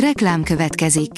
[0.00, 1.10] Reklám következik.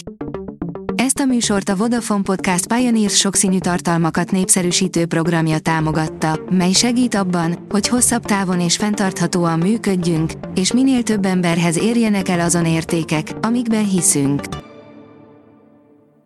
[0.94, 7.66] Ezt a műsort a Vodafone Podcast Pioneers sokszínű tartalmakat népszerűsítő programja támogatta, mely segít abban,
[7.68, 13.88] hogy hosszabb távon és fenntarthatóan működjünk, és minél több emberhez érjenek el azon értékek, amikben
[13.88, 14.42] hiszünk.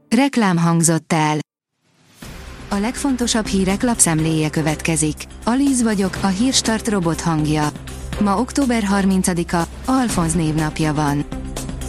[0.09, 1.39] Reklám hangzott el.
[2.69, 5.16] A legfontosabb hírek lapszemléje következik.
[5.45, 7.69] Alíz vagyok, a hírstart robot hangja.
[8.21, 11.42] Ma október 30-a, Alfonz névnapja van.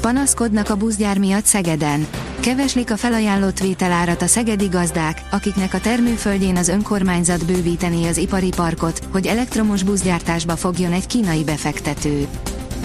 [0.04, 2.08] Panaszkodnak a buszgyár miatt Szegeden.
[2.40, 8.50] Keveslik a felajánlott vételárat a szegedi gazdák, akiknek a termőföldjén az önkormányzat bővíteni az ipari
[8.56, 12.28] parkot, hogy elektromos buszgyártásba fogjon egy kínai befektető.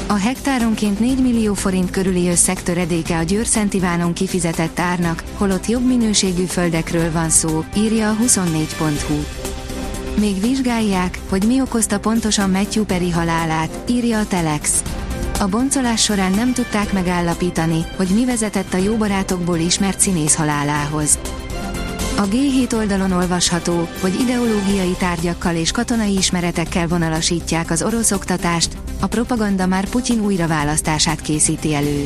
[0.06, 5.86] A hektáronként 4 millió forint körüli összeg töredéke a Győr Ivánon kifizetett árnak, holott jobb
[5.86, 9.16] minőségű földekről van szó, írja a 24.hu.
[10.20, 14.82] Még vizsgálják, hogy mi okozta pontosan Matthew Perry halálát, írja a Telex.
[15.40, 21.18] A boncolás során nem tudták megállapítani, hogy mi vezetett a jó barátokból ismert színész halálához.
[22.16, 29.06] A G7 oldalon olvasható, hogy ideológiai tárgyakkal és katonai ismeretekkel vonalasítják az orosz oktatást, a
[29.06, 32.04] propaganda már Putyin újraválasztását készíti elő.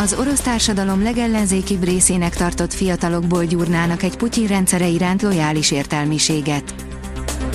[0.00, 6.74] Az orosz társadalom legellenzékibb részének tartott fiatalokból gyúrnának egy Putyin rendszere iránt lojális értelmiséget.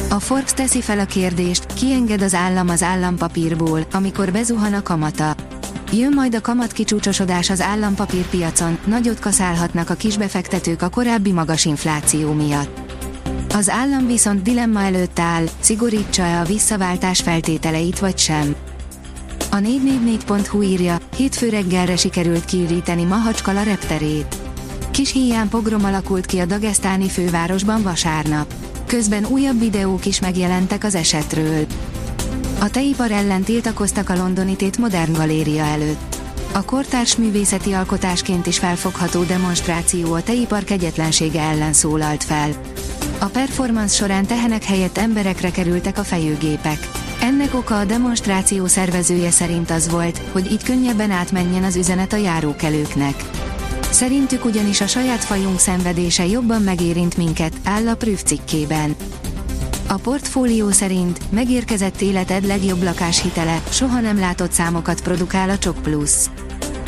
[0.09, 5.36] A Forbes teszi fel a kérdést, kienged az állam az állampapírból, amikor bezuhan a kamata.
[5.91, 12.31] Jön majd a kamat kicsúcsosodás az állampapírpiacon, nagyot kaszálhatnak a kisbefektetők a korábbi magas infláció
[12.33, 12.80] miatt.
[13.53, 18.55] Az állam viszont dilemma előtt áll, szigorítsa-e a visszaváltás feltételeit vagy sem.
[19.52, 24.36] A 444.hu írja, hétfő reggelre sikerült kiüríteni Mahacskala repterét.
[24.92, 28.66] Kis híján pogrom alakult ki a dagesztáni fővárosban vasárnap.
[28.88, 31.66] Közben újabb videók is megjelentek az esetről.
[32.59, 36.16] A teipar ellen tiltakoztak a londoni Tét Modern Galéria előtt.
[36.52, 42.49] A kortárs művészeti alkotásként is felfogható demonstráció a teipar kegyetlensége ellen szólalt fel.
[43.19, 46.89] A performance során tehenek helyett emberekre kerültek a fejőgépek.
[47.21, 52.17] Ennek oka a demonstráció szervezője szerint az volt, hogy így könnyebben átmenjen az üzenet a
[52.17, 53.23] járókelőknek.
[53.89, 58.95] Szerintük ugyanis a saját fajunk szenvedése jobban megérint minket, áll a Prüf cikkében.
[59.87, 66.11] A portfólió szerint megérkezett életed legjobb lakáshitele, soha nem látott számokat produkál a Csok Plus.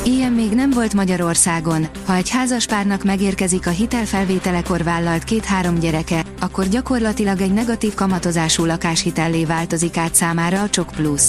[0.04, 6.68] Ilyen még nem volt Magyarországon, ha egy házaspárnak megérkezik a hitelfelvételekor vállalt két-három gyereke, akkor
[6.68, 11.22] gyakorlatilag egy negatív kamatozású lakáshitellé változik át számára a Csok Plus.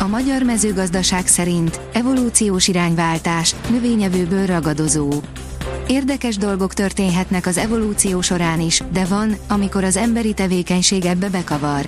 [0.00, 5.12] A magyar mezőgazdaság szerint evolúciós irányváltás, növényevőből ragadozó.
[5.86, 11.86] Érdekes dolgok történhetnek az evolúció során is, de van, amikor az emberi tevékenység ebbe bekavar.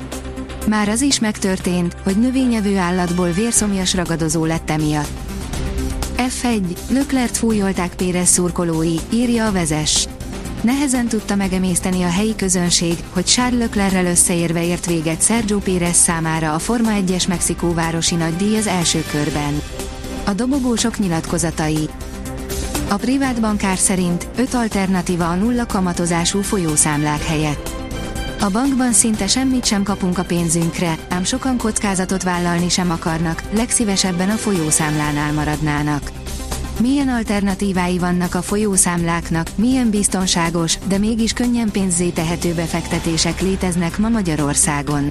[0.66, 5.18] Már az is megtörtént, hogy növényevő állatból vérszomjas ragadozó lett emiatt.
[6.16, 10.08] F1, Löklert fújolták Pérez szurkolói, írja a vezes.
[10.60, 16.54] Nehezen tudta megemészteni a helyi közönség, hogy Charles Leclerrel összeérve ért véget Sergio Pérez számára
[16.54, 19.62] a Forma 1-es Mexikóvárosi nagydíj az első körben.
[20.24, 21.88] A dobogósok nyilatkozatai.
[22.88, 27.70] A privát bankár szerint öt alternatíva a nulla kamatozású folyószámlák helyett.
[28.40, 34.30] A bankban szinte semmit sem kapunk a pénzünkre, ám sokan kockázatot vállalni sem akarnak, legszívesebben
[34.30, 36.10] a folyószámlánál maradnának.
[36.80, 44.08] Milyen alternatívái vannak a folyószámláknak, milyen biztonságos, de mégis könnyen pénzzé tehető befektetések léteznek ma
[44.08, 45.10] Magyarországon.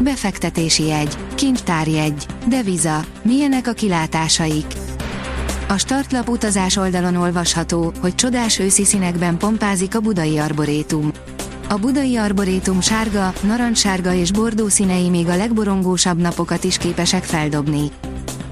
[0.00, 4.66] Befektetési jegy, kincstárjegy, deviza, milyenek a kilátásaik.
[5.68, 11.10] A startlap utazás oldalon olvasható, hogy csodás őszi színekben pompázik a budai arborétum.
[11.68, 17.90] A budai arborétum sárga, narancssárga és bordó színei még a legborongósabb napokat is képesek feldobni.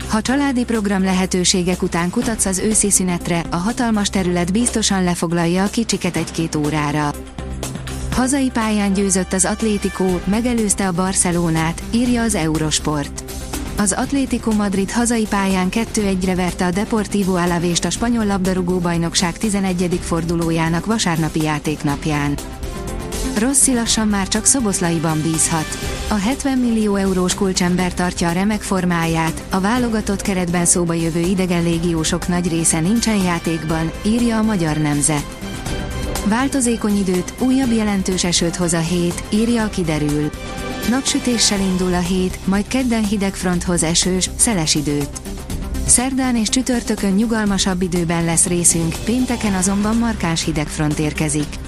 [0.09, 5.71] Ha családi program lehetőségek után kutatsz az őszi szünetre, a hatalmas terület biztosan lefoglalja a
[5.71, 7.11] kicsiket egy-két órára.
[8.13, 13.25] Hazai pályán győzött az Atlético, megelőzte a Barcelonát, írja az Eurosport.
[13.79, 20.01] Az Atlético Madrid hazai pályán 2-1-re verte a Deportivo Alavést a spanyol labdarúgó bajnokság 11.
[20.03, 22.35] fordulójának vasárnapi játéknapján.
[23.37, 25.79] Rossi lassan már csak Szoboszlaiban bízhat.
[26.09, 31.63] A 70 millió eurós kulcsember tartja a remek formáját, a válogatott keretben szóba jövő idegen
[31.63, 35.37] légiósok nagy része nincsen játékban, írja a Magyar Nemzet.
[36.25, 40.31] Változékony időt, újabb jelentős esőt hoz a hét, írja a kiderül.
[40.91, 45.21] Napsütéssel indul a hét, majd kedden hideg fronthoz esős, szeles időt.
[45.87, 51.68] Szerdán és csütörtökön nyugalmasabb időben lesz részünk, pénteken azonban markáns hidegfront érkezik.